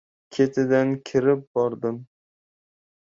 [0.35, 2.01] Ketidan kirib bordim.